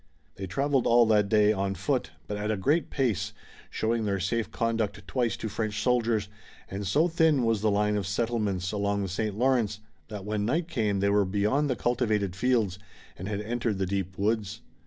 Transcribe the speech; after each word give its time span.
They 0.33 0.47
traveled 0.47 0.87
all 0.87 1.05
that 1.05 1.29
day 1.29 1.53
on 1.53 1.75
foot, 1.75 2.09
but 2.25 2.35
at 2.35 2.49
a 2.49 2.57
great 2.57 2.89
pace, 2.89 3.33
showing 3.69 4.05
their 4.05 4.19
safe 4.19 4.49
conduct 4.49 5.07
twice 5.07 5.37
to 5.37 5.47
French 5.47 5.79
soldiers, 5.79 6.27
and 6.71 6.87
so 6.87 7.07
thin 7.07 7.43
was 7.43 7.61
the 7.61 7.69
line 7.69 7.95
of 7.95 8.07
settlements 8.07 8.71
along 8.71 9.03
the 9.03 9.07
St. 9.09 9.37
Lawrence 9.37 9.79
that 10.07 10.25
when 10.25 10.43
night 10.43 10.67
came 10.67 11.01
they 11.01 11.09
were 11.11 11.23
beyond 11.23 11.69
the 11.69 11.75
cultivated 11.75 12.35
fields 12.35 12.79
and 13.15 13.27
had 13.27 13.41
entered 13.41 13.77
the 13.77 13.85
deep 13.85 14.17
woods. 14.17 14.61